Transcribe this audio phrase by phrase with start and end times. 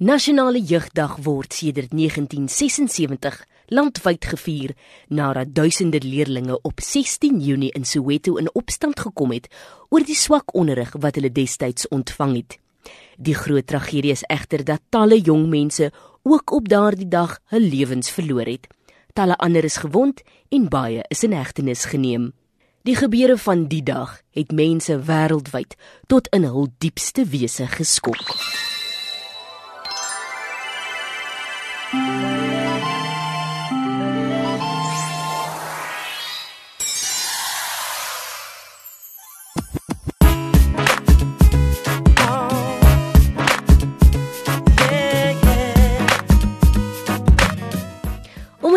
[0.00, 3.34] Nasionale Jeugdag word sedert 1976
[3.68, 4.70] landwyd gevier
[5.12, 9.50] nadat duisende leerdlinge op 16 Junie in Soweto in opstand gekom het
[9.90, 12.56] oor die swak onderrig wat hulle destyds ontvang het.
[13.20, 15.90] Die groot tragedie is egter dat talle jong mense
[16.22, 18.72] ook op daardie dag hul lewens verloor het.
[19.12, 22.32] Talle ander is gewond en baie is in hegtenis geneem.
[22.88, 25.76] Die gebeure van die dag het mense wêreldwyd
[26.08, 28.24] tot in hul diepste wese geskok.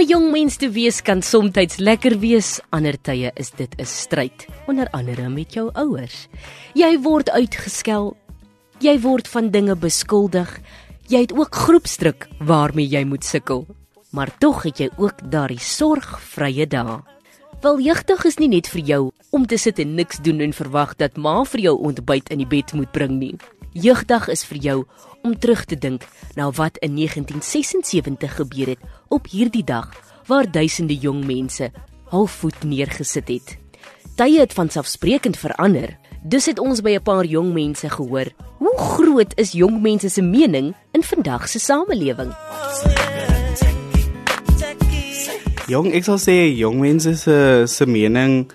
[0.08, 4.88] Jong mens te wees kan soms lekker wees, ander tye is dit 'n stryd, onder
[4.92, 6.28] andere met jou ouers.
[6.74, 8.16] Jy word uitgeskel,
[8.80, 10.60] jy word van dinge beskuldig,
[11.08, 13.66] jy het ook groepsdruk waarmee jy moet sukkel.
[14.12, 17.02] Maar tog het jy ook daardie sorgvrye dae.
[17.62, 20.96] Wel jeugdig is nie net vir jou om te sit en niks doen en verwag
[20.96, 23.38] dat ma vir jou ontbyt in die bed moet bring nie.
[23.74, 24.76] Jeugdag is vir jou
[25.26, 26.04] om terug te dink
[26.38, 29.90] na wat in 1976 gebeur het op hierdie dag
[30.30, 31.72] waar duisende jong mense
[32.14, 33.56] halfvoet neergesit het.
[34.16, 35.98] Tye het van selfsprekend verander.
[36.22, 40.22] Dus het ons by 'n paar jong mense gehoor, hoe groot is jong mense se
[40.22, 42.32] mening in vandag se samelewing?
[45.68, 48.52] Jong, ek sal sê jong mense se se mening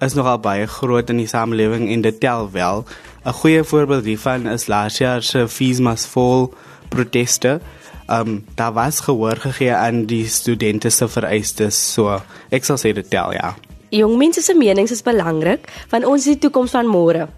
[0.00, 2.84] is nogal baie groot in die samelewing en dit tel wel.
[3.24, 6.48] 'n Goeie voorbeeld hiervan is laas jaar se Fees Must Fall
[6.88, 7.60] proteste.
[8.08, 13.10] Um daar was gehoor gegee aan die studente se vereistes, so ek sal sê dit
[13.10, 13.54] tel ja.
[13.90, 17.28] Jong mense se menings is belangrik want ons is die toekoms van môre.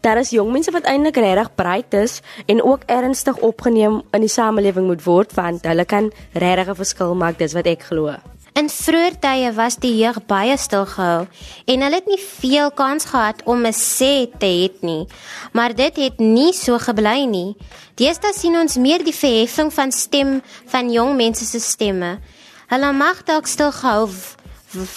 [0.00, 4.28] Daar is jong mense wat eintlik regtig breed is en ook ernstig opgeneem in die
[4.28, 8.14] samelewing moet word want hulle kan regtig 'n verskil maak, dis wat ek glo.
[8.54, 11.24] In vroeë tye was die jeug baie stil gehou
[11.72, 15.08] en hulle het nie veel kans gehad om 'n sê te hê nie.
[15.52, 17.56] Maar dit het nie so gebly nie.
[17.96, 22.20] Deesdae sien ons meer die verheffing van stem van jong mense se stemme.
[22.68, 24.08] Hulle mag dalk stil gehou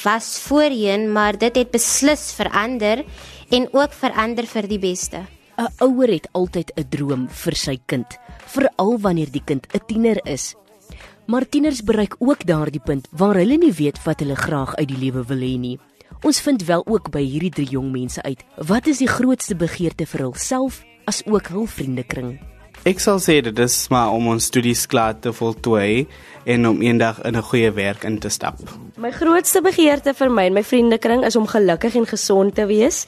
[0.04, 3.06] was voorheen, maar dit het beslis verander
[3.50, 5.26] en ook verander vir die beste.
[5.58, 10.20] 'n Ouer het altyd 'n droom vir sy kind, veral wanneer die kind 'n tiener
[10.26, 10.56] is.
[11.28, 14.98] Maar tieners bereik ook daardie punt waar hulle nie weet wat hulle graag uit die
[14.98, 15.80] lewe wil hê nie.
[16.24, 20.08] Ons vind wel ook by hierdie drie jong mense uit wat is die grootste begeerte
[20.08, 22.38] vir hulself as ook hul vriendekring.
[22.88, 26.08] Ek sal sê dit is maar om ons studies klaar te voltooi
[26.48, 28.64] en om eendag in 'n goeie werk in te stap.
[28.96, 33.06] My grootste begeerte vir my en my vriendekring is om gelukkig en gesond te wees,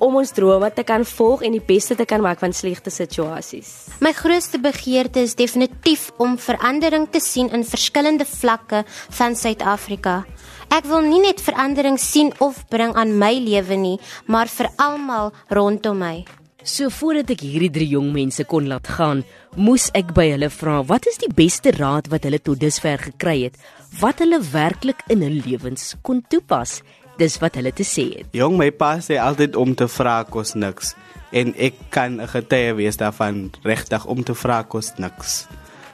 [0.00, 3.70] om ons drome te kan volg en die beste te kan maak van slegte situasies.
[4.00, 10.24] My grootste begeerte is definitief om verandering te sien in verskillende vlakke van Suid-Afrika.
[10.70, 13.96] Ek wil nie net verandering sien of bring aan my lewe nie,
[14.26, 16.18] maar vir almal rondom my.
[16.60, 19.22] So voordat ek hierdie drie jong mense kon laat gaan,
[19.56, 23.46] moes ek by hulle vra wat is die beste raad wat hulle tot dusver gekry
[23.46, 23.56] het,
[24.02, 26.82] wat hulle werklik in hul lewens kon toepas.
[27.20, 28.28] Dis wat hulle te sê het.
[28.36, 30.94] Jong, my pa sê altyd om te vra kos niks
[31.36, 35.46] en ek kan 'n getuie wees daarvan regtig om te vra kos niks.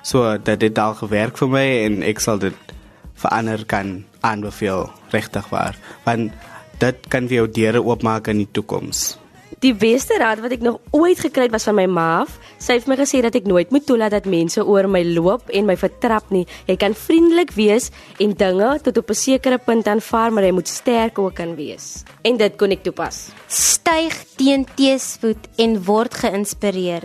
[0.02, 2.54] So dat dit al gewerk vir my en ek sal dit
[3.14, 6.32] verander kan aanbeveel regtig waar want
[6.78, 9.18] dit kan vir jou deure oopmaak in die toekoms.
[9.66, 12.10] Die beste raad wat ek nog ooit gekry het was van my ma.
[12.62, 15.66] Sy het my gesê dat ek nooit moet toelaat dat mense oor my loop en
[15.66, 16.44] my vertrap nie.
[16.68, 17.88] Jy kan vriendelik wees
[18.22, 22.04] en dinge tot op 'n sekere punt aanvaar, maar jy moet sterk ook kan wees.
[22.22, 23.30] En dit kon ek toepas.
[23.48, 27.02] Styg teen teëspoed en word geïnspireer.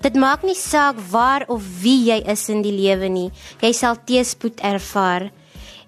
[0.00, 3.96] Dit maak nie saak waar of wie jy is in die lewe nie, jy sal
[4.04, 5.32] teëspoed ervaar.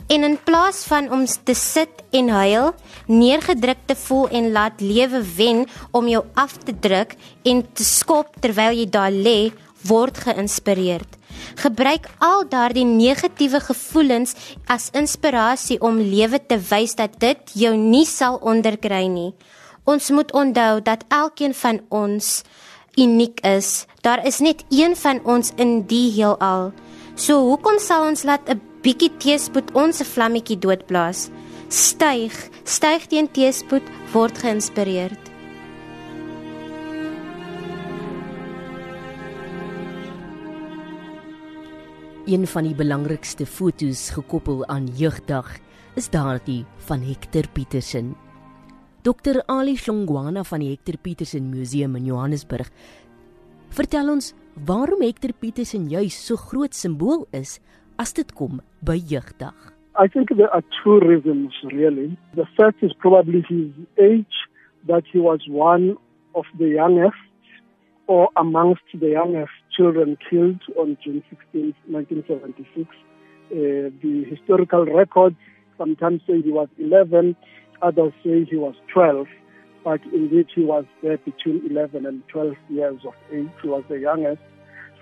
[0.08, 2.70] En in plaas van om te sit en huil,
[3.06, 7.12] neergedruk te voel en laat lewe wen om jou af te druk
[7.44, 9.52] en te skop terwyl jy daar lê,
[9.84, 11.04] word geïnspireer.
[11.60, 14.34] Gebruik al daardie negatiewe gevoelens
[14.66, 19.34] as inspirasie om lewe te wys dat dit jou nie sal onderkry nie.
[19.84, 22.42] Ons moet onthou dat elkeen van ons
[22.96, 23.86] uniek is.
[24.00, 26.72] Daar is net een van ons in die heelal.
[27.18, 31.30] So hoekom sal ons laat 'n bietjie teespoed ons 'n vlammetjie doodblaas?
[31.68, 32.32] styg,
[32.64, 35.12] styg teen teespoed word geïnspireer.
[42.28, 45.48] Een van die belangrikste fotos gekoppel aan jeugdag
[45.96, 48.14] is daardie van Hector Petersen.
[49.02, 52.70] Dr Ali Shongwana van die Hector Petersen Museum in Johannesburg
[53.68, 54.34] vertel ons
[54.66, 57.60] waarom Hector Petersen juis so groot simbool is
[57.98, 59.54] as dit kom by jeugdag.
[59.94, 62.16] I think there are two reasons really.
[62.34, 64.36] The first is probably his age
[64.86, 65.96] that he was one
[66.34, 67.18] of the youngest
[68.06, 72.88] or amongst the youngest children killed on June 16, 1976.
[73.50, 75.36] Uh, the historical records
[75.76, 77.36] sometimes say he was 11,
[77.82, 79.26] others say he was 12,
[79.88, 83.48] but indeed he was there between 11 and 12 years of age.
[83.62, 84.42] He was the youngest.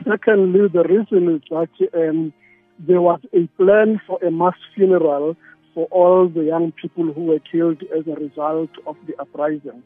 [0.09, 2.33] Secondly, the reason is that um,
[2.79, 5.35] there was a plan for a mass funeral
[5.75, 9.83] for all the young people who were killed as a result of the uprisings.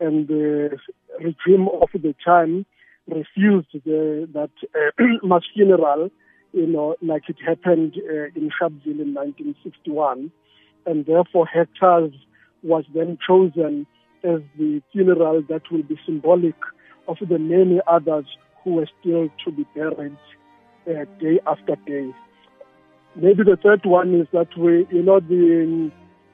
[0.00, 0.78] And the
[1.20, 2.66] regime of the time
[3.06, 6.10] refused the, that uh, mass funeral,
[6.52, 10.32] you know, like it happened uh, in Sharpeville in 1961.
[10.86, 12.14] And therefore, Hector's
[12.64, 13.86] was then chosen
[14.24, 16.54] as the funeral that will be symbolic
[17.08, 18.24] of the many others
[18.62, 20.16] who were still to be buried
[20.88, 22.10] uh, day after day.
[23.16, 25.90] Maybe the third one is that we, you know, the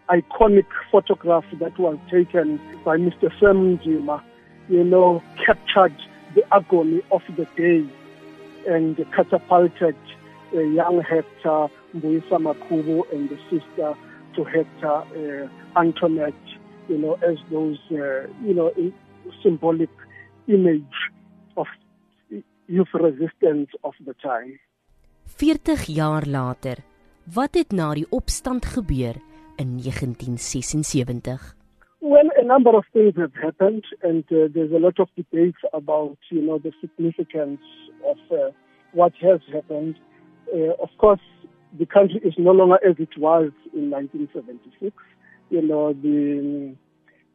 [0.09, 3.31] iconic photograph that was taken by Mr.
[3.39, 4.23] Sam Njima,
[4.69, 5.95] you know, captured
[6.35, 7.85] the agony of the day
[8.67, 9.97] and catapulted
[10.53, 13.95] young Hector, Mbuisa Makubu, and the sister
[14.35, 16.35] to Hector, uh, Antoinette,
[16.89, 18.73] you know, as those, uh, you know,
[19.43, 19.91] symbolic
[20.47, 20.97] image
[21.57, 21.67] of
[22.67, 24.59] youth resistance of the time.
[25.27, 26.77] 40 jaar later,
[27.35, 29.17] wat het na die opstand gebeur
[29.57, 31.57] in 1976?
[32.01, 36.17] Well, a number of things have happened, and uh, there's a lot of debates about,
[36.31, 37.61] you know, the significance
[38.05, 38.51] of uh,
[38.93, 39.97] what has happened.
[40.53, 41.21] Uh, of course,
[41.79, 44.97] the country is no longer as it was in 1976.
[45.51, 46.77] You know, the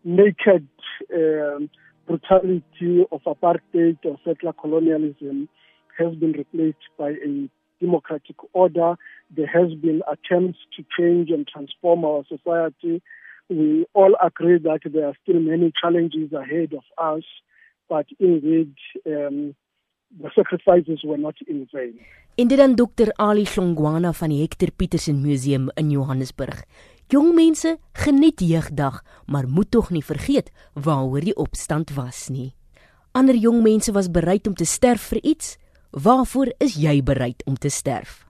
[0.04, 0.68] naked
[1.14, 1.70] um,
[2.08, 5.50] brutality of apartheid or settler colonialism
[5.98, 7.50] has been replaced by a
[7.82, 8.96] democratic order.
[9.36, 13.02] There has been attempts to change and transform our society.
[13.50, 17.24] We all agree that there are still many challenges ahead of us,
[17.90, 18.74] but indeed
[19.06, 19.56] um,
[20.22, 22.00] the sacrifices were not in vain.
[22.36, 26.66] En dit Dr Ali Hlongwana van die Hector Petersen Museum in Johannesburg.
[27.08, 32.56] Jong mense, geniet jeugdag, maar moet tog nie vergeet waaroor die opstand was nie.
[33.14, 35.58] Ander jong mense was bereid om te sterf vir iets.
[35.92, 38.26] Waarvoor is jy bereid om te sterf?